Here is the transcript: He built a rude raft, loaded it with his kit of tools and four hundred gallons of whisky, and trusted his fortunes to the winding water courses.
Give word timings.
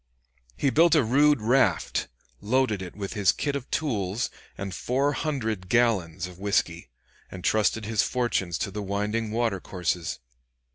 He 0.57 0.71
built 0.71 0.95
a 0.95 1.03
rude 1.03 1.41
raft, 1.41 2.07
loaded 2.41 2.81
it 2.81 2.95
with 2.95 3.13
his 3.13 3.31
kit 3.31 3.55
of 3.55 3.69
tools 3.69 4.31
and 4.57 4.73
four 4.73 5.11
hundred 5.13 5.69
gallons 5.69 6.25
of 6.25 6.39
whisky, 6.39 6.89
and 7.29 7.43
trusted 7.43 7.85
his 7.85 8.01
fortunes 8.01 8.57
to 8.57 8.71
the 8.71 8.81
winding 8.81 9.29
water 9.29 9.59
courses. 9.59 10.17